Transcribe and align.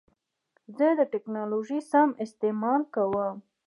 زه 0.77 0.87
د 0.99 1.01
ټکنالوژۍ 1.13 1.79
سم 1.91 2.09
استعمال 2.25 2.81
کوم. 2.93 3.33